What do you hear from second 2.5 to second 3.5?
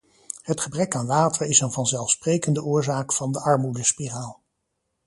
oorzaak van de